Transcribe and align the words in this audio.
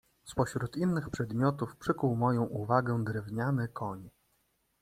"Z 0.25 0.33
pośród 0.33 0.77
innych 0.77 1.09
przedmiotów 1.09 1.75
przykuł 1.75 2.15
moją 2.15 2.43
uwagę 2.43 3.03
drewniany 3.03 3.67
koń." 3.67 4.09